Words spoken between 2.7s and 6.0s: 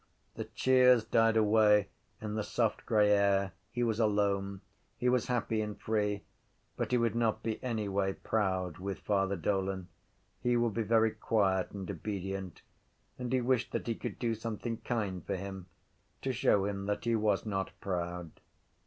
grey air. He was alone. He was happy and